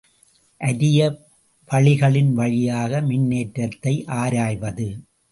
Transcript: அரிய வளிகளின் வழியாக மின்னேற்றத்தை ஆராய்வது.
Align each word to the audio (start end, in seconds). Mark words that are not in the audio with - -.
அரிய 0.61 0.99
வளிகளின் 1.69 2.31
வழியாக 2.33 3.01
மின்னேற்றத்தை 3.01 3.93
ஆராய்வது. 4.05 4.87